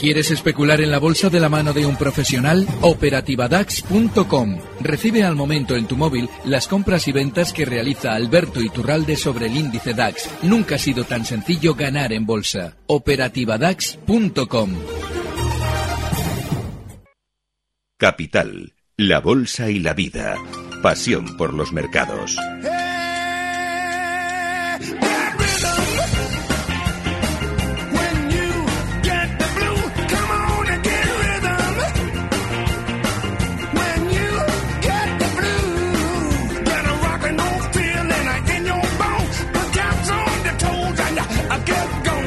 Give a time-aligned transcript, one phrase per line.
[0.00, 2.66] ¿Quieres especular en la bolsa de la mano de un profesional?
[2.80, 4.58] Operativadax.com.
[4.80, 9.48] Recibe al momento en tu móvil las compras y ventas que realiza Alberto Iturralde sobre
[9.48, 10.30] el índice DAX.
[10.42, 12.78] Nunca ha sido tan sencillo ganar en bolsa.
[12.86, 14.70] Operativadax.com.
[17.98, 20.36] Capital, la bolsa y la vida.
[20.82, 22.38] Pasión por los mercados.
[41.70, 42.19] get going.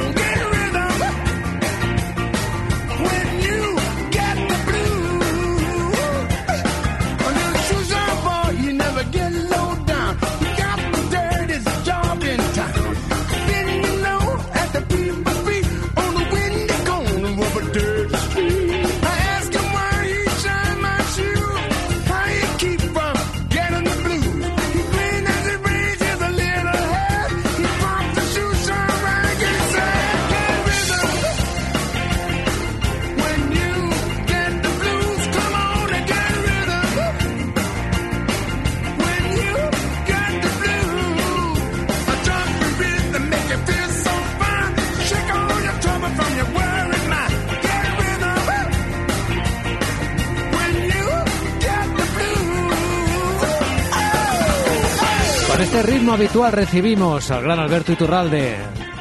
[55.74, 58.54] Este ritmo habitual recibimos al gran Alberto Iturralde,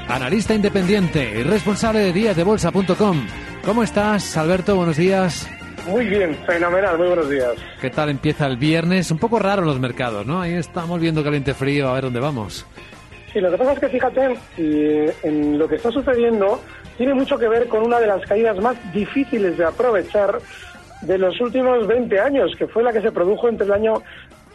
[0.07, 3.27] analista independiente y responsable de díasdebolsa.com.
[3.63, 4.75] ¿Cómo estás, Alberto?
[4.75, 5.47] Buenos días.
[5.85, 7.53] Muy bien, fenomenal, muy buenos días.
[7.79, 9.11] ¿Qué tal empieza el viernes?
[9.11, 10.41] Un poco raro los mercados, ¿no?
[10.41, 12.65] Ahí estamos viendo caliente frío, a ver dónde vamos.
[13.31, 14.35] Sí, lo que pasa es que fíjate,
[15.21, 16.59] en lo que está sucediendo
[16.97, 20.39] tiene mucho que ver con una de las caídas más difíciles de aprovechar
[21.03, 24.01] de los últimos 20 años, que fue la que se produjo entre el año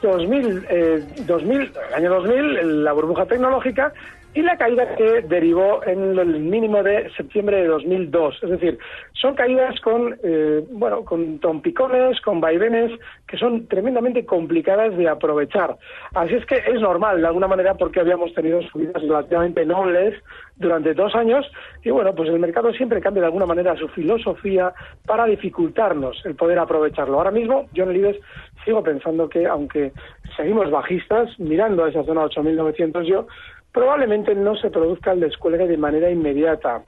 [0.02, 3.92] 2000, eh, 2000, el año 2000, la burbuja tecnológica
[4.34, 8.38] y la caída que derivó en el mínimo de septiembre de 2002.
[8.42, 8.78] Es decir,
[9.14, 12.92] son caídas con, eh, bueno, con trompicones, con vaivenes,
[13.26, 15.76] que son tremendamente complicadas de aprovechar.
[16.14, 20.14] Así es que es normal, de alguna manera, porque habíamos tenido subidas relativamente nobles
[20.56, 21.46] durante dos años
[21.84, 24.72] y bueno, pues el mercado siempre cambia de alguna manera su filosofía
[25.06, 27.16] para dificultarnos el poder aprovecharlo.
[27.16, 28.18] Ahora mismo, el IBEX
[28.68, 29.92] sigo pensando que aunque
[30.36, 33.26] seguimos bajistas, mirando a esa zona 8.900 yo,
[33.72, 36.82] probablemente no se produzca el descuelgue de manera inmediata.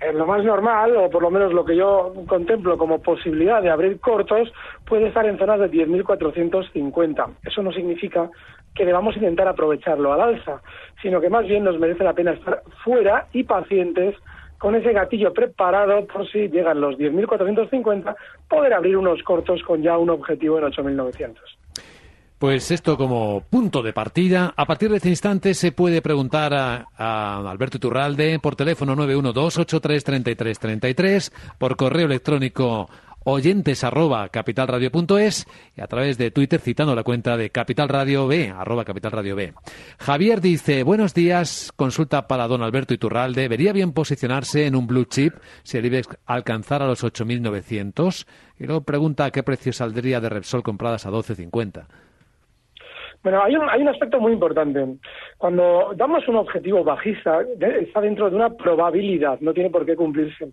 [0.00, 3.68] Eh, lo más normal, o por lo menos lo que yo contemplo como posibilidad de
[3.68, 4.50] abrir cortos,
[4.86, 7.26] puede estar en zonas de 10.450.
[7.44, 8.30] Eso no significa
[8.74, 10.62] que debamos intentar aprovecharlo al alza,
[11.02, 14.14] sino que más bien nos merece la pena estar fuera y pacientes
[14.58, 18.14] con ese gatillo preparado por si llegan los 10.450,
[18.48, 21.36] poder abrir unos cortos con ya un objetivo en 8.900.
[22.38, 24.52] Pues esto como punto de partida.
[24.56, 26.84] A partir de este instante se puede preguntar a,
[27.50, 32.90] Alberto Iturralde por teléfono 912-833333, por correo electrónico
[33.28, 38.50] oyentes arroba capitalradio.es y a través de Twitter citando la cuenta de Capital Radio B,
[38.56, 39.52] arroba Capital Radio B.
[39.98, 45.06] Javier dice, buenos días, consulta para don Alberto Iturralde, ¿vería bien posicionarse en un blue
[45.06, 45.34] chip
[45.64, 48.26] si el IBEX alcanzara los 8.900?
[48.60, 51.86] Y luego pregunta a qué precio saldría de Repsol compradas a 12.50.
[53.22, 54.84] Bueno, hay un, hay un aspecto muy importante.
[55.38, 60.48] Cuando damos un objetivo bajista, está dentro de una probabilidad, no tiene por qué cumplirse.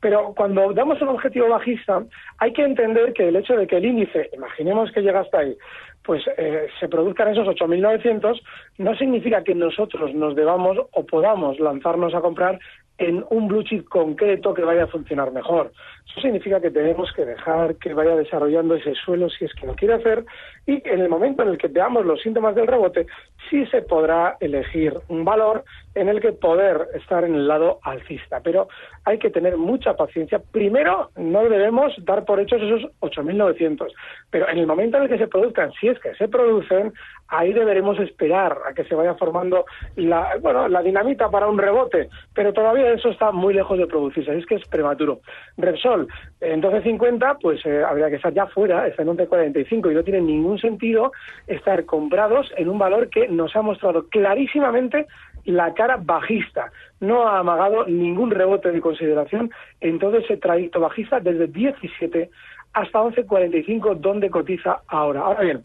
[0.00, 2.02] Pero cuando damos un objetivo bajista,
[2.38, 5.56] hay que entender que el hecho de que el índice, imaginemos que llega hasta ahí,
[6.04, 8.40] pues eh, se produzcan esos 8.900,
[8.78, 12.58] no significa que nosotros nos debamos o podamos lanzarnos a comprar
[13.00, 15.72] en un blue chip concreto que vaya a funcionar mejor.
[16.10, 19.74] Eso significa que tenemos que dejar que vaya desarrollando ese suelo si es que lo
[19.74, 20.24] quiere hacer
[20.70, 23.06] y en el momento en el que veamos los síntomas del rebote,
[23.48, 25.64] sí se podrá elegir un valor
[25.96, 28.40] en el que poder estar en el lado alcista.
[28.40, 28.68] Pero
[29.04, 30.40] hay que tener mucha paciencia.
[30.52, 33.88] Primero, no debemos dar por hechos esos 8.900,
[34.30, 36.92] pero en el momento en el que se produzcan, si es que se producen,
[37.26, 39.64] ahí deberemos esperar a que se vaya formando
[39.96, 44.36] la, bueno, la dinamita para un rebote, pero todavía eso está muy lejos de producirse,
[44.36, 45.20] es que es prematuro.
[45.56, 46.06] Repsol,
[46.40, 50.20] en 12.50, pues eh, habría que estar ya fuera, está en 11.45 y no tiene
[50.20, 51.12] ningún sentido
[51.46, 55.06] estar comprados en un valor que nos ha mostrado clarísimamente
[55.44, 56.70] la cara bajista.
[57.00, 62.30] No ha amagado ningún rebote de consideración en todo ese trayecto bajista desde 17
[62.72, 65.20] hasta 11.45, donde cotiza ahora.
[65.20, 65.64] Ahora bien,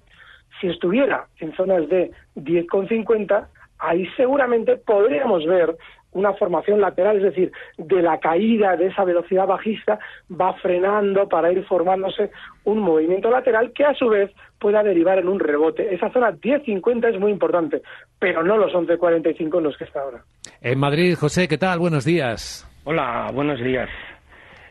[0.59, 3.47] si estuviera en zonas de 10,50,
[3.79, 5.75] ahí seguramente podríamos ver
[6.15, 9.99] una formación lateral, es decir, de la caída de esa velocidad bajista
[10.31, 12.31] va frenando para ir formándose
[12.63, 15.93] un movimiento lateral que a su vez pueda derivar en un rebote.
[15.93, 17.81] Esa zona 10.50 es muy importante,
[18.17, 20.23] pero no los 11.45 en los que está ahora.
[20.61, 21.79] En Madrid, José, ¿qué tal?
[21.79, 22.65] Buenos días.
[22.85, 23.89] Hola, buenos días.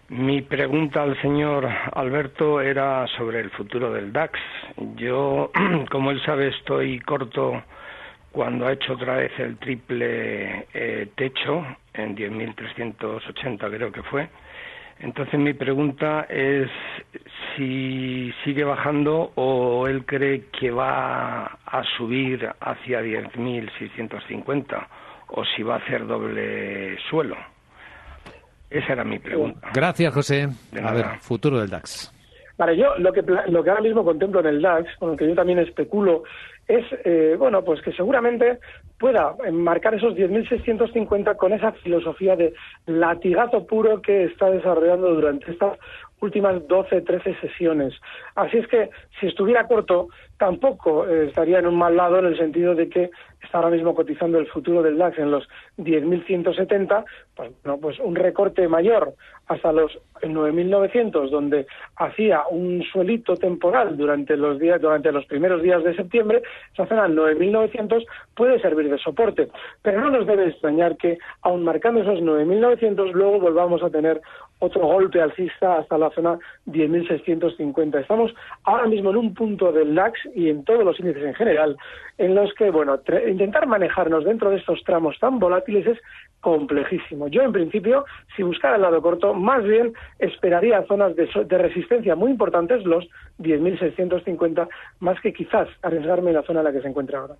[0.08, 4.38] Mi pregunta al señor Alberto era sobre el futuro del DAX.
[4.96, 5.50] Yo,
[5.90, 7.62] como él sabe, estoy corto
[8.34, 11.64] cuando ha hecho otra vez el triple eh, techo
[11.94, 14.28] en 10.380 creo que fue.
[14.98, 16.68] Entonces mi pregunta es
[17.56, 24.86] si sigue bajando o él cree que va a subir hacia 10.650
[25.28, 27.36] o si va a hacer doble suelo.
[28.68, 29.70] Esa era mi pregunta.
[29.72, 30.48] Gracias, José.
[30.82, 32.13] a ver, futuro del DAX.
[32.56, 35.26] Vale, yo lo que, lo que ahora mismo contemplo en el DAX, con lo que
[35.26, 36.22] yo también especulo,
[36.68, 38.58] es, eh, bueno, pues que seguramente
[38.98, 42.54] pueda marcar esos 10.650 con esa filosofía de
[42.86, 45.78] latigazo puro que está desarrollando durante estas
[46.20, 47.92] últimas 12, 13 sesiones.
[48.34, 48.90] Así es que
[49.20, 50.08] si estuviera corto,
[50.44, 53.10] tampoco eh, estaría en un mal lado en el sentido de que
[53.42, 55.48] está ahora mismo cotizando el futuro del DAX en los
[55.78, 57.04] 10.170,
[57.34, 59.14] pues, no, pues un recorte mayor
[59.46, 65.82] hasta los 9.900, donde hacía un suelito temporal durante los días, durante los primeros días
[65.82, 66.42] de septiembre,
[66.72, 68.04] esa zona 9.900
[68.34, 69.48] puede servir de soporte.
[69.82, 74.20] Pero no nos debe extrañar que, aun marcando esos 9.900, luego volvamos a tener
[74.60, 78.00] otro golpe alcista hasta la zona 10.650.
[78.00, 81.76] Estamos ahora mismo en un punto del DAX y en todos los índices en general,
[82.18, 85.98] en los que, bueno, intentar manejarnos dentro de estos tramos tan volátiles es
[86.40, 87.28] complejísimo.
[87.28, 88.04] Yo, en principio,
[88.36, 93.06] si buscara el lado corto, más bien esperaría zonas de, de resistencia muy importantes, los
[93.38, 94.68] 10.650,
[95.00, 97.34] más que quizás arriesgarme en la zona en la que se encuentra ahora.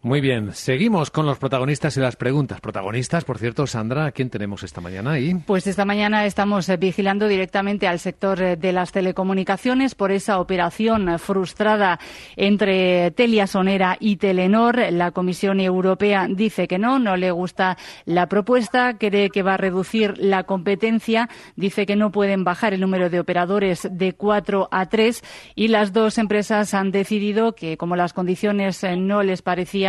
[0.00, 2.60] Muy bien, seguimos con los protagonistas y las preguntas.
[2.60, 5.34] Protagonistas, por cierto, Sandra, ¿a quién tenemos esta mañana ahí?
[5.44, 10.38] Pues esta mañana estamos eh, vigilando directamente al sector eh, de las telecomunicaciones por esa
[10.38, 11.98] operación eh, frustrada
[12.36, 14.78] entre Telia Sonera y Telenor.
[14.92, 19.56] La Comisión Europea dice que no, no le gusta la propuesta, cree que va a
[19.56, 24.86] reducir la competencia, dice que no pueden bajar el número de operadores de cuatro a
[24.86, 25.24] tres
[25.56, 29.87] y las dos empresas han decidido que, como las condiciones no les parecían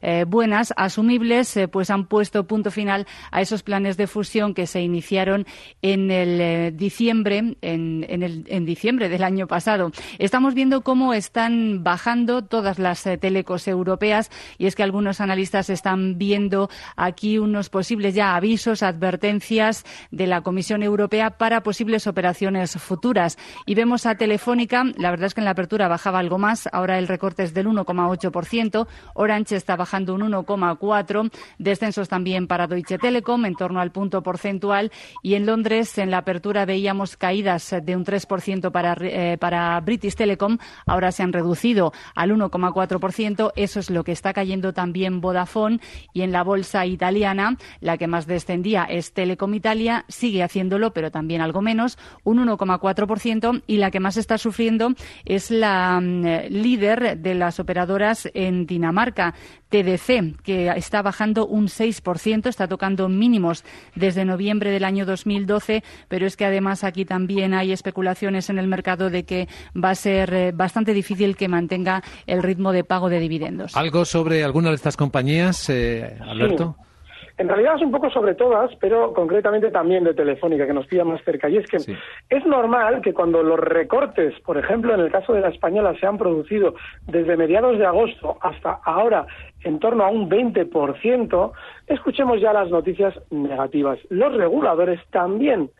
[0.00, 4.66] eh, buenas, asumibles, eh, pues han puesto punto final a esos planes de fusión que
[4.66, 5.46] se iniciaron
[5.82, 9.90] en el eh, diciembre, en, diciembre del año pasado.
[10.18, 16.18] Estamos viendo cómo están bajando todas las telecos europeas y es que algunos analistas están
[16.18, 23.38] viendo aquí unos posibles ya avisos, advertencias de la Comisión Europea para posibles operaciones futuras.
[23.66, 26.98] Y vemos a Telefónica, la verdad es que en la apertura bajaba algo más, ahora
[26.98, 28.86] el recorte es del 1,8%.
[29.34, 31.28] Orange está bajando un 1,4,
[31.58, 34.92] descensos también para Deutsche Telekom en torno al punto porcentual
[35.24, 40.14] y en Londres en la apertura veíamos caídas de un 3% para, eh, para British
[40.14, 45.80] Telecom, ahora se han reducido al 1,4%, eso es lo que está cayendo también Vodafone
[46.12, 51.10] y en la bolsa italiana la que más descendía es Telecom Italia, sigue haciéndolo pero
[51.10, 54.90] también algo menos, un 1,4% y la que más está sufriendo
[55.24, 59.23] es la mm, líder de las operadoras en Dinamarca
[59.70, 66.26] TDC, que está bajando un 6%, está tocando mínimos desde noviembre del año 2012, pero
[66.26, 70.34] es que además aquí también hay especulaciones en el mercado de que va a ser
[70.34, 73.76] eh, bastante difícil que mantenga el ritmo de pago de dividendos.
[73.76, 76.76] ¿Algo sobre alguna de estas compañías, eh, Alberto?
[77.36, 81.04] En realidad es un poco sobre todas, pero concretamente también de Telefónica, que nos pilla
[81.04, 81.48] más cerca.
[81.48, 85.40] Y es que es normal que cuando los recortes, por ejemplo, en el caso de
[85.40, 86.74] la española, se han producido
[87.06, 89.26] desde mediados de agosto hasta ahora
[89.64, 91.52] en torno a un 20%,
[91.88, 93.98] escuchemos ya las noticias negativas.
[94.10, 95.70] Los reguladores también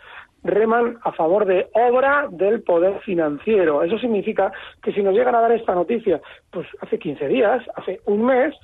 [0.45, 3.83] reman a favor de obra del poder financiero.
[3.83, 6.21] Eso significa que si nos llegan a dar esta noticia,
[6.51, 8.55] pues hace 15 días, hace un mes,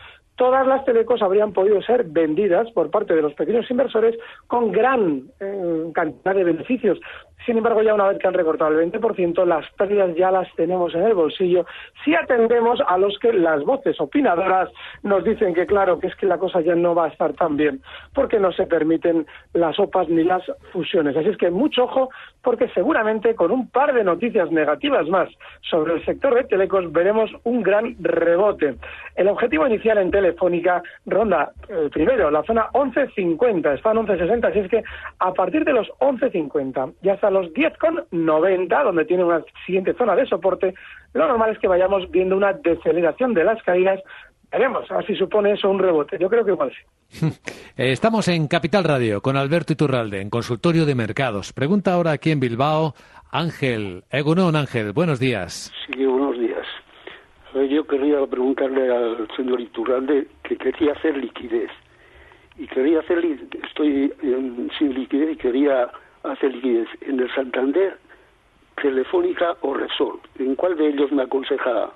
[0.41, 4.17] todas las telecos habrían podido ser vendidas por parte de los pequeños inversores
[4.47, 6.99] con gran eh, cantidad de beneficios.
[7.47, 10.95] Sin embargo, ya una vez que han recortado el 20%, las pérdidas ya las tenemos
[10.95, 11.65] en el bolsillo
[12.05, 14.71] si atendemos a los que las voces opinadoras
[15.03, 17.57] nos dicen que, claro, que es que la cosa ya no va a estar tan
[17.57, 17.81] bien,
[18.15, 20.43] porque no se permiten las OPAs ni las
[20.73, 21.17] fusiones.
[21.17, 22.11] Así es que mucho ojo,
[22.43, 25.29] porque seguramente con un par de noticias negativas más
[25.63, 28.77] sobre el sector de telecos veremos un gran rebote.
[29.17, 34.59] El objetivo inicial en Telefónica ronda, eh, primero, la zona 11.50, está en 11.60, así
[34.61, 34.83] es que
[35.19, 40.27] a partir de los 11.50 ya está los 10,90, donde tiene una siguiente zona de
[40.27, 40.75] soporte,
[41.15, 44.01] lo normal es que vayamos viendo una deceleración de las caídas.
[44.51, 46.19] Veremos a ver si supone eso un rebote.
[46.19, 47.27] Yo creo que igual sí.
[47.77, 51.55] Eh, estamos en Capital Radio con Alberto Iturralde, en consultorio de mercados.
[51.55, 52.95] Pregunta ahora aquí en Bilbao
[53.31, 54.05] Ángel.
[54.11, 55.73] Egunon Ángel, buenos días.
[55.87, 56.67] Sí, buenos días.
[57.55, 61.71] Yo quería preguntarle al señor Iturralde que quería hacer liquidez.
[62.59, 63.25] Y quería hacer,
[63.67, 64.13] estoy
[64.79, 65.91] sin liquidez y quería
[66.25, 67.97] hacer liquidez en el Santander,
[68.81, 70.21] Telefónica o Resol.
[70.39, 71.91] ¿En cuál de ellos me aconseja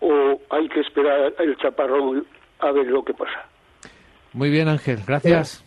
[0.00, 2.26] o hay que esperar el chaparrón
[2.60, 3.46] a ver lo que pasa?
[4.32, 5.64] Muy bien, Ángel, gracias.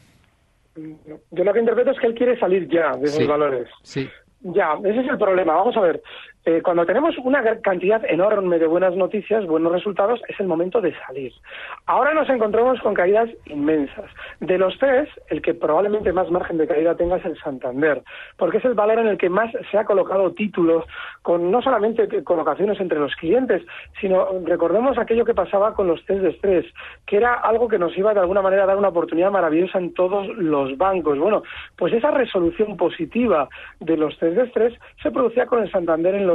[0.75, 3.67] Yo lo que interpreto es que él quiere salir ya de esos valores.
[3.83, 4.09] Sí.
[4.41, 5.53] Ya, ese es el problema.
[5.53, 6.01] Vamos a ver.
[6.43, 10.97] Eh, cuando tenemos una cantidad enorme de buenas noticias, buenos resultados, es el momento de
[11.05, 11.31] salir.
[11.85, 14.09] Ahora nos encontramos con caídas inmensas.
[14.39, 18.01] De los tres, el que probablemente más margen de caída tenga es el Santander,
[18.37, 20.83] porque es el valor en el que más se ha colocado títulos,
[21.21, 23.61] con no solamente colocaciones entre los clientes,
[23.99, 26.65] sino recordemos aquello que pasaba con los test de estrés,
[27.05, 29.93] que era algo que nos iba de alguna manera a dar una oportunidad maravillosa en
[29.93, 31.19] todos los bancos.
[31.19, 31.43] Bueno,
[31.77, 33.47] pues esa resolución positiva
[33.79, 36.30] de los test de estrés se producía con el Santander en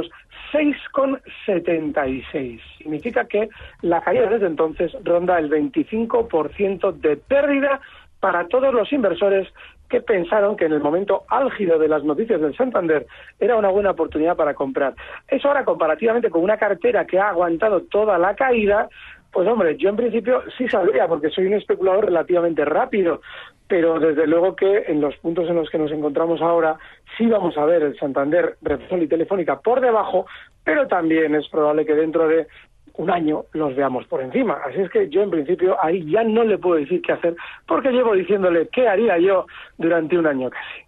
[0.51, 2.61] 6,76.
[2.77, 3.49] Significa que
[3.81, 7.81] la caída desde entonces ronda el 25% de pérdida
[8.19, 9.47] para todos los inversores
[9.89, 13.07] que pensaron que en el momento álgido de las noticias del Santander
[13.39, 14.93] era una buena oportunidad para comprar.
[15.27, 18.89] Eso ahora comparativamente con una cartera que ha aguantado toda la caída,
[19.37, 23.21] pues hombre, yo en principio sí saldría porque soy un especulador relativamente rápido,
[23.67, 26.79] pero desde luego que en los puntos en los que nos encontramos ahora
[27.15, 30.25] sí vamos a ver el Santander, Repsol y Telefónica por debajo,
[30.63, 32.47] pero también es probable que dentro de
[32.95, 34.59] un año los veamos por encima.
[34.65, 37.35] Así es que yo en principio ahí ya no le puedo decir qué hacer
[37.67, 39.45] porque llevo diciéndole qué haría yo
[39.77, 40.86] durante un año casi.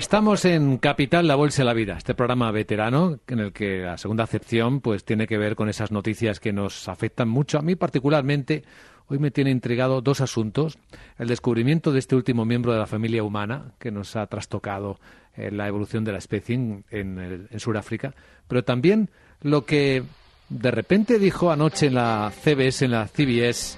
[0.00, 3.98] Estamos en Capital, la Bolsa de la Vida, este programa veterano en el que la
[3.98, 7.58] segunda acepción pues tiene que ver con esas noticias que nos afectan mucho.
[7.58, 8.64] A mí particularmente
[9.08, 10.78] hoy me tiene intrigado dos asuntos.
[11.18, 14.98] El descubrimiento de este último miembro de la familia humana que nos ha trastocado
[15.36, 18.14] eh, la evolución de la especie en, en Sudáfrica,
[18.48, 19.10] pero también
[19.42, 20.02] lo que
[20.48, 23.76] de repente dijo anoche en la CBS, en la CBS,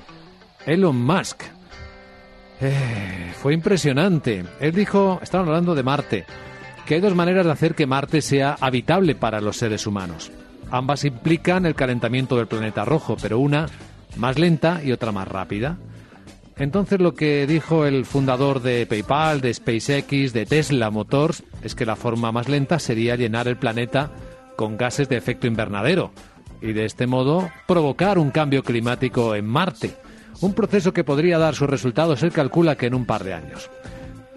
[0.67, 1.52] Elon Musk
[2.63, 4.45] eh, fue impresionante.
[4.61, 6.25] Él dijo, estaban hablando de Marte,
[6.87, 10.31] que hay dos maneras de hacer que Marte sea habitable para los seres humanos.
[10.71, 13.67] Ambas implican el calentamiento del planeta rojo, pero una
[14.17, 15.77] más lenta y otra más rápida.
[16.57, 21.87] Entonces lo que dijo el fundador de PayPal, de SpaceX, de Tesla Motors, es que
[21.87, 24.11] la forma más lenta sería llenar el planeta
[24.57, 26.13] con gases de efecto invernadero
[26.61, 29.95] y de este modo provocar un cambio climático en Marte.
[30.43, 33.71] Un proceso que podría dar sus resultados, él calcula que en un par de años.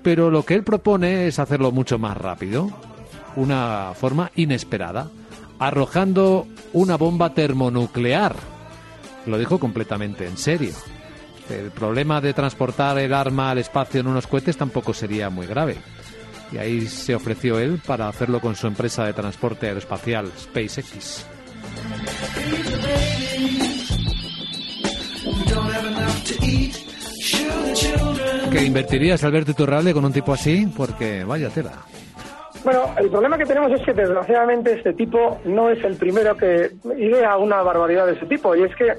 [0.04, 2.70] Pero lo que él propone es hacerlo mucho más rápido,
[3.36, 5.10] una forma inesperada,
[5.58, 8.36] arrojando una bomba termonuclear.
[9.26, 10.74] Lo dijo completamente en serio.
[11.50, 15.78] El problema de transportar el arma al espacio en unos cohetes tampoco sería muy grave.
[16.52, 21.26] Y ahí se ofreció él para hacerlo con su empresa de transporte aeroespacial SpaceX.
[28.52, 30.68] ¿Que invertirías, Alberto Iturralde, con un tipo así?
[30.76, 31.74] Porque vaya tela.
[32.64, 36.72] Bueno, el problema que tenemos es que desgraciadamente este tipo no es el primero que
[36.98, 38.56] idea una barbaridad de ese tipo.
[38.56, 38.94] Y es que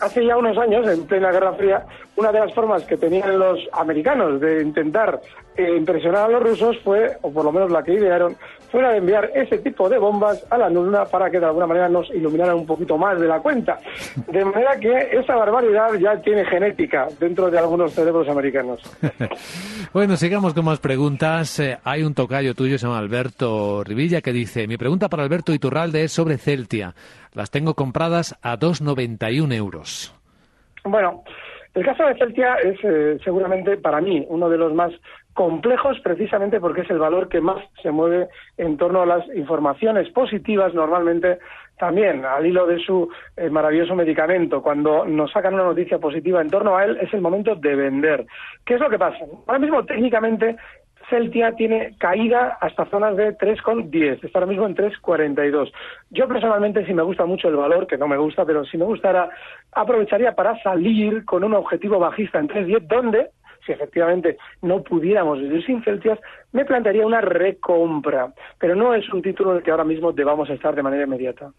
[0.00, 1.84] hace ya unos años, en plena Guerra Fría,
[2.18, 5.20] una de las formas que tenían los americanos de intentar
[5.56, 8.36] eh, impresionar a los rusos fue, o por lo menos la que idearon,
[8.72, 11.68] fue la de enviar ese tipo de bombas a la Luna para que de alguna
[11.68, 13.78] manera nos iluminaran un poquito más de la cuenta.
[14.26, 18.80] De manera que esa barbaridad ya tiene genética dentro de algunos cerebros americanos.
[19.92, 21.60] bueno, sigamos con más preguntas.
[21.60, 25.54] Eh, hay un tocayo tuyo, se llama Alberto Rivilla, que dice, mi pregunta para Alberto
[25.54, 26.94] Iturralde es sobre Celtia.
[27.32, 30.14] Las tengo compradas a 2,91 euros.
[30.84, 31.22] Bueno,
[31.78, 34.92] el caso de Celtia es eh, seguramente para mí uno de los más
[35.32, 40.08] complejos precisamente porque es el valor que más se mueve en torno a las informaciones
[40.10, 41.38] positivas normalmente
[41.78, 44.60] también al hilo de su eh, maravilloso medicamento.
[44.60, 48.26] Cuando nos sacan una noticia positiva en torno a él es el momento de vender.
[48.66, 49.24] ¿Qué es lo que pasa?
[49.46, 50.56] Ahora mismo técnicamente
[51.08, 55.72] Celtia tiene caída hasta zonas de 3,10, está ahora mismo en 3,42.
[56.10, 58.84] Yo personalmente, si me gusta mucho el valor, que no me gusta, pero si me
[58.84, 59.30] gustara,
[59.80, 63.30] aprovecharía para salir con un objetivo bajista en 3,10, donde,
[63.64, 66.18] si efectivamente no pudiéramos vivir sin Celtias,
[66.52, 68.32] me plantearía una recompra.
[68.58, 71.52] Pero no es un título en el que ahora mismo debamos estar de manera inmediata.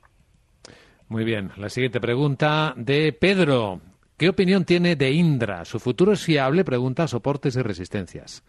[1.07, 1.51] Muy bien.
[1.57, 3.79] La siguiente pregunta de Pedro.
[4.17, 5.63] ¿Qué opinión tiene de Indra?
[5.63, 6.65] ¿Su futuro es fiable?
[6.65, 8.43] Pregunta soportes y resistencias.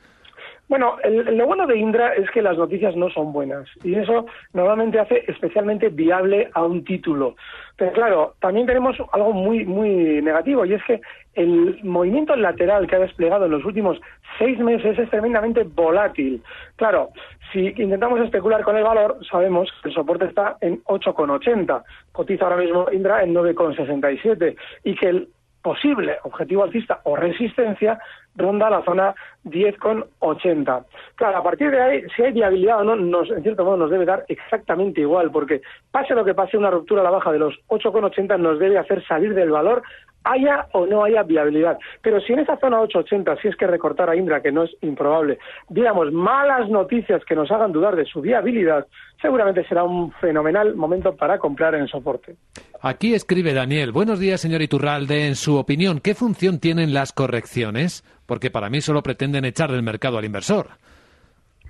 [0.70, 5.00] Bueno, lo bueno de Indra es que las noticias no son buenas y eso normalmente
[5.00, 7.34] hace especialmente viable a un título.
[7.76, 11.00] Pero claro, también tenemos algo muy muy negativo y es que
[11.34, 14.00] el movimiento lateral que ha desplegado en los últimos
[14.38, 16.40] seis meses es tremendamente volátil.
[16.76, 17.08] Claro,
[17.52, 22.58] si intentamos especular con el valor, sabemos que el soporte está en 8,80, cotiza ahora
[22.58, 25.28] mismo Indra en 9,67 y que el
[25.62, 27.98] posible objetivo alcista o resistencia
[28.36, 29.14] ronda la zona
[29.44, 30.84] 10,80.
[31.14, 33.90] Claro, a partir de ahí, si hay viabilidad o no, nos, en cierto modo nos
[33.90, 37.38] debe dar exactamente igual, porque pase lo que pase, una ruptura a la baja de
[37.38, 39.82] los 8,80 nos debe hacer salir del valor
[40.24, 41.78] haya o no haya viabilidad.
[42.02, 44.70] Pero si en esa zona 880, si es que recortar a Indra, que no es
[44.82, 48.86] improbable, digamos malas noticias que nos hagan dudar de su viabilidad,
[49.20, 52.36] seguramente será un fenomenal momento para comprar en soporte.
[52.82, 53.92] Aquí escribe Daniel.
[53.92, 55.26] Buenos días, señor Iturralde.
[55.26, 58.04] En su opinión, ¿qué función tienen las correcciones?
[58.26, 60.68] Porque para mí solo pretenden echar del mercado al inversor.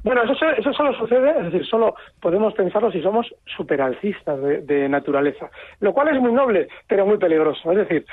[0.02, 3.26] Bueno, eso, eso solo sucede, es decir, solo podemos pensarlo si somos
[3.56, 7.70] superalcistas de, de, naturaleza, lo cual es muy noble, pero muy peligroso.
[7.72, 8.06] Es decir,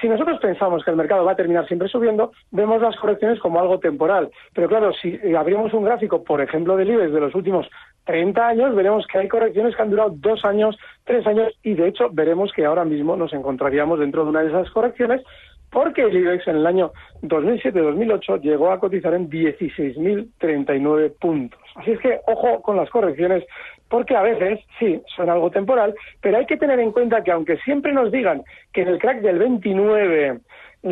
[0.00, 3.60] si nosotros pensamos que el mercado va a terminar siempre subiendo, vemos las correcciones como
[3.60, 4.30] algo temporal.
[4.54, 7.66] Pero claro, si abrimos un gráfico, por ejemplo, del IBEX de los últimos
[8.04, 11.88] 30 años, veremos que hay correcciones que han durado dos años, tres años, y de
[11.88, 15.22] hecho veremos que ahora mismo nos encontraríamos dentro de una de esas correcciones
[15.76, 16.90] porque el IBEX en el año
[17.20, 21.60] 2007-2008 llegó a cotizar en 16.039 puntos.
[21.74, 23.44] Así es que ojo con las correcciones,
[23.90, 27.58] porque a veces sí, son algo temporal, pero hay que tener en cuenta que aunque
[27.58, 28.42] siempre nos digan
[28.72, 30.38] que en el crack del 29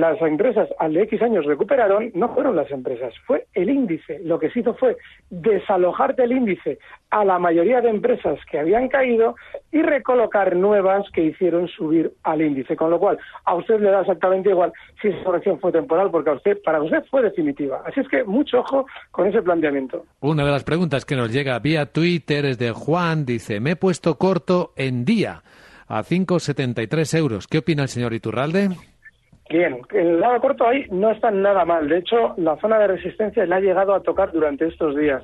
[0.01, 4.19] las empresas al X años recuperaron, no fueron las empresas, fue el índice.
[4.25, 4.97] Lo que se hizo fue
[5.31, 6.79] desalojar del índice
[7.11, 9.37] a la mayoría de empresas que habían caído
[9.71, 12.75] y recolocar nuevas que hicieron subir al índice.
[12.77, 16.31] Con lo cual, a usted le da exactamente igual si esa corrección fue temporal, porque
[16.31, 17.83] a usted, para usted fue definitiva.
[17.87, 20.05] Así es que mucho ojo con ese planteamiento.
[20.21, 23.77] Una de las preguntas que nos llega vía Twitter es de Juan, dice, me he
[23.77, 25.43] puesto corto en día
[25.87, 27.47] a 5,73 euros.
[27.47, 28.71] ¿Qué opina el señor Iturralde?
[29.51, 31.89] Bien, el lado corto ahí no está nada mal.
[31.89, 35.23] De hecho, la zona de resistencia la ha llegado a tocar durante estos días.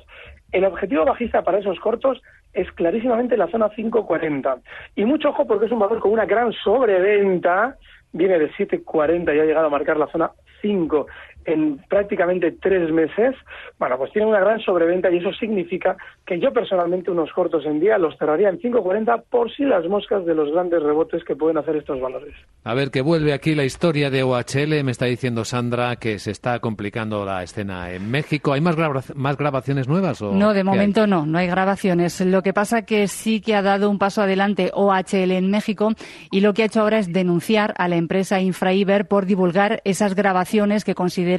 [0.51, 2.21] El objetivo bajista para esos cortos
[2.53, 4.57] es clarísimamente la zona 540.
[4.95, 7.77] Y mucho ojo porque es un valor con una gran sobreventa.
[8.13, 11.07] Viene de 740 y ha llegado a marcar la zona 5
[11.45, 13.35] en prácticamente tres meses,
[13.79, 17.79] bueno, pues tiene una gran sobreventa y eso significa que yo personalmente unos cortos en
[17.79, 21.57] día los cerraría en 5.40 por si las moscas de los grandes rebotes que pueden
[21.57, 22.33] hacer estos valores.
[22.63, 26.31] A ver, que vuelve aquí la historia de OHL, me está diciendo Sandra que se
[26.31, 28.53] está complicando la escena en México.
[28.53, 28.75] ¿Hay más,
[29.15, 30.21] más grabaciones nuevas?
[30.21, 32.21] O no, de momento no, no hay grabaciones.
[32.21, 35.93] Lo que pasa que sí que ha dado un paso adelante OHL en México
[36.29, 40.15] y lo que ha hecho ahora es denunciar a la empresa Infraiber por divulgar esas
[40.15, 41.30] grabaciones que considera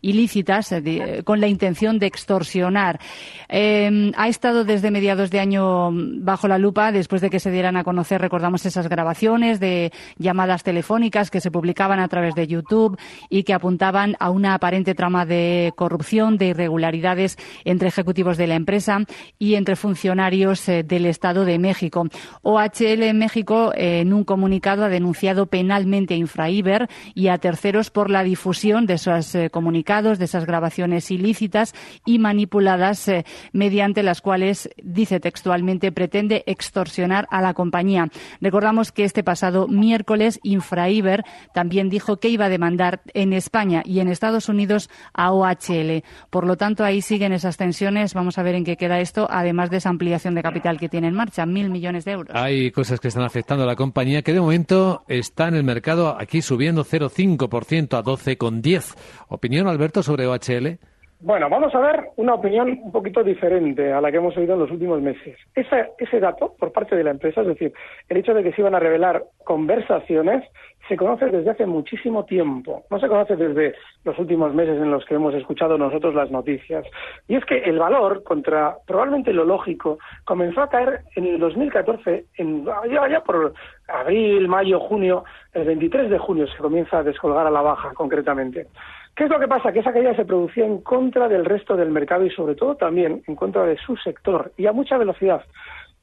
[0.00, 3.00] ilícitas eh, con la intención de extorsionar.
[3.48, 7.76] Em, ha estado desde mediados de año bajo la lupa después de que se dieran
[7.76, 12.98] a conocer, recordamos esas grabaciones de llamadas telefónicas que se publicaban a través de YouTube
[13.28, 18.54] y que apuntaban a una aparente trama de corrupción, de irregularidades entre ejecutivos de la
[18.54, 19.00] empresa
[19.38, 22.06] y entre funcionarios eh, del Estado de México.
[22.42, 28.10] OHL México, eh, en un comunicado, ha denunciado penalmente a Infraiber y a terceros por
[28.10, 31.74] la difusión de esas eh, comunicados, de esas grabaciones ilícitas
[32.04, 38.08] y manipuladas eh, mediante las cuales, dice textualmente, pretende extorsionar a la compañía.
[38.40, 41.24] Recordamos que este pasado miércoles Infraiber
[41.54, 46.02] también dijo que iba a demandar en España y en Estados Unidos a OHL.
[46.30, 48.14] Por lo tanto, ahí siguen esas tensiones.
[48.14, 51.08] Vamos a ver en qué queda esto, además de esa ampliación de capital que tiene
[51.08, 52.36] en marcha, mil millones de euros.
[52.36, 56.16] Hay cosas que están afectando a la compañía que de momento está en el mercado
[56.18, 58.96] aquí subiendo 0,5% a 12,10.
[59.30, 60.78] ¿Opinión, Alberto, sobre OHL?
[61.20, 64.60] Bueno, vamos a ver una opinión un poquito diferente a la que hemos oído en
[64.60, 65.36] los últimos meses.
[65.54, 67.72] Ese, ese dato por parte de la empresa, es decir,
[68.08, 70.42] el hecho de que se iban a revelar conversaciones,
[70.88, 72.84] se conoce desde hace muchísimo tiempo.
[72.90, 76.84] No se conoce desde los últimos meses en los que hemos escuchado nosotros las noticias.
[77.28, 82.24] Y es que el valor, contra probablemente lo lógico, comenzó a caer en el 2014,
[82.38, 83.52] en, ya, por
[83.86, 88.66] abril, mayo, junio, el 23 de junio se comienza a descolgar a la baja concretamente.
[89.14, 89.72] ¿Qué es lo que pasa?
[89.72, 93.22] Que esa caída se producía en contra del resto del mercado y sobre todo también
[93.26, 95.44] en contra de su sector y a mucha velocidad.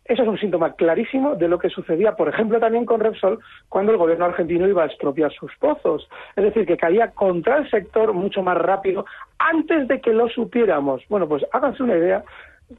[0.08, 3.92] Eso es un síntoma clarísimo de lo que sucedía, por ejemplo, también con Repsol cuando
[3.92, 6.08] el gobierno argentino iba a expropiar sus pozos.
[6.36, 9.06] Es decir, que caía contra el sector mucho más rápido
[9.38, 11.04] antes de que lo supiéramos.
[11.10, 12.24] Bueno, pues háganse una idea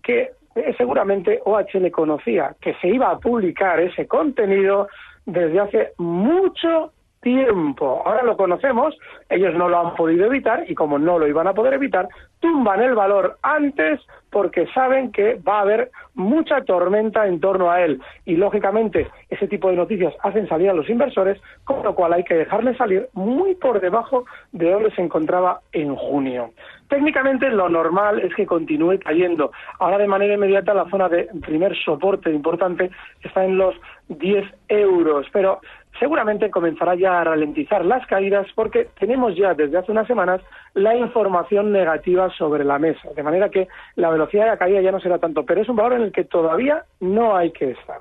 [0.02, 4.88] que eh, seguramente OHL conocía que se iba a publicar ese contenido
[5.26, 8.02] desde hace mucho tiempo.
[8.04, 8.96] Ahora lo conocemos,
[9.28, 12.08] ellos no lo han podido evitar y como no lo iban a poder evitar,
[12.40, 14.00] tumban el valor antes
[14.30, 19.48] porque saben que va a haber mucha tormenta en torno a él y lógicamente ese
[19.48, 23.08] tipo de noticias hacen salir a los inversores, con lo cual hay que dejarle salir
[23.14, 26.50] muy por debajo de donde se encontraba en junio.
[26.88, 29.52] Técnicamente lo normal es que continúe cayendo.
[29.78, 32.90] Ahora de manera inmediata la zona de primer soporte importante
[33.22, 33.74] está en los
[34.08, 35.60] 10 euros, pero
[35.98, 40.40] seguramente comenzará ya a ralentizar las caídas porque tenemos ya desde hace unas semanas
[40.74, 44.92] la información negativa sobre la mesa, de manera que la velocidad de la caída ya
[44.92, 47.98] no será tanto, pero es un valor en el que todavía no hay que estar.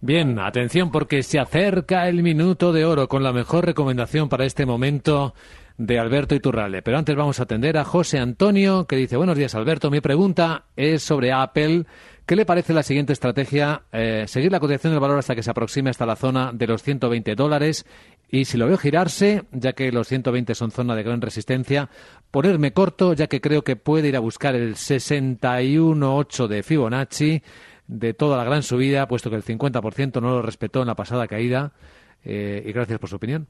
[0.00, 4.66] Bien, atención porque se acerca el minuto de oro con la mejor recomendación para este
[4.66, 5.32] momento
[5.78, 6.82] de Alberto Iturralde.
[6.82, 10.64] Pero antes vamos a atender a José Antonio, que dice, buenos días Alberto, mi pregunta
[10.76, 11.84] es sobre Apple.
[12.26, 13.82] ¿Qué le parece la siguiente estrategia?
[13.92, 16.82] Eh, seguir la cotización del valor hasta que se aproxime hasta la zona de los
[16.82, 17.84] 120 dólares
[18.30, 21.88] y si lo veo girarse, ya que los 120 son zona de gran resistencia,
[22.30, 27.42] ponerme corto, ya que creo que puede ir a buscar el 61.8 de Fibonacci
[27.88, 31.26] de toda la gran subida, puesto que el 50% no lo respetó en la pasada
[31.26, 31.72] caída.
[32.24, 33.46] Eh, y gracias por su opinión.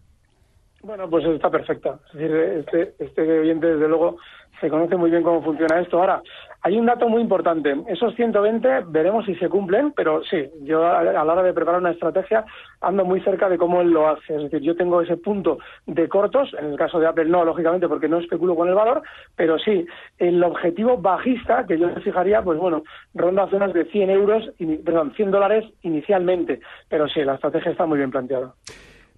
[0.82, 2.00] Bueno, pues está perfecta.
[2.14, 4.16] Este, este oyente, desde luego,
[4.60, 6.00] se conoce muy bien cómo funciona esto.
[6.00, 6.22] Ahora,
[6.64, 7.74] hay un dato muy importante.
[7.88, 11.90] Esos 120 veremos si se cumplen, pero sí, yo a la hora de preparar una
[11.90, 12.44] estrategia
[12.80, 14.36] ando muy cerca de cómo él lo hace.
[14.36, 17.88] Es decir, yo tengo ese punto de cortos, en el caso de Apple no, lógicamente,
[17.88, 19.02] porque no especulo con el valor,
[19.34, 19.84] pero sí,
[20.18, 24.50] el objetivo bajista que yo fijaría, pues bueno, ronda zonas de 100 euros,
[24.84, 26.60] perdón, 100 dólares inicialmente.
[26.88, 28.54] Pero sí, la estrategia está muy bien planteada.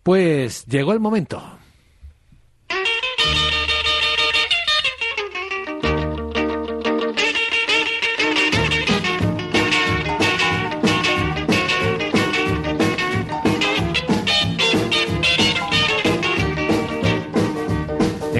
[0.03, 1.43] Pues llegó el momento.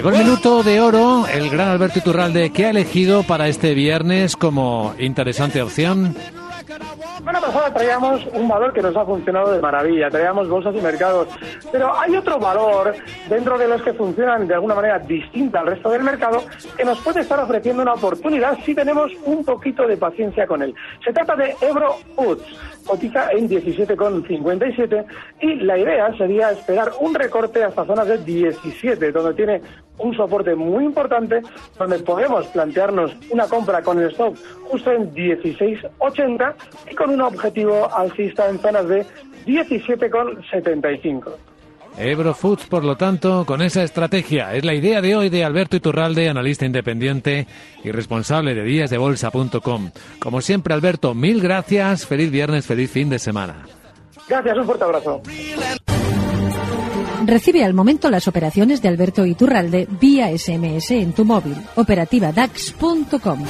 [0.05, 4.37] Llegó el minuto de oro, el gran Alberto Iturralde, que ha elegido para este viernes
[4.37, 6.15] como interesante opción
[7.25, 11.29] semana pasada traíamos un valor que nos ha funcionado de maravilla, traíamos bolsas y mercados,
[11.73, 12.95] pero hay otro valor
[13.31, 16.45] dentro de los que funcionan de alguna manera distinta al resto del mercado
[16.77, 20.75] que nos puede estar ofreciendo una oportunidad si tenemos un poquito de paciencia con él.
[21.03, 22.45] Se trata de Ebro Foods,
[22.87, 25.05] cotiza en 17,57
[25.41, 29.61] y la idea sería esperar un recorte hasta zonas de 17, donde tiene
[29.99, 31.43] un soporte muy importante
[31.79, 36.55] donde podemos plantearnos una compra con el stop justo en 16.80
[36.91, 39.07] y con un objetivo alcista en zonas de
[39.47, 41.54] 17,75.
[41.97, 44.55] Ebro Foods, por lo tanto, con esa estrategia.
[44.55, 47.47] Es la idea de hoy de Alberto Iturralde, analista independiente
[47.83, 49.91] y responsable de díasdebolsa.com.
[50.19, 52.07] Como siempre, Alberto, mil gracias.
[52.07, 53.67] Feliz viernes, feliz fin de semana.
[54.29, 55.23] Gracias, un fuerte abrazo.
[57.27, 61.57] Recibe al momento las operaciones de Alberto Iturralde vía SMS en tu móvil.
[61.77, 63.45] Operativa DAX.com.